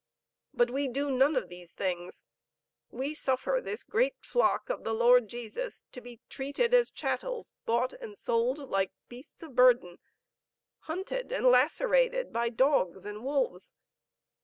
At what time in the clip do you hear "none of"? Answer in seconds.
1.11-1.49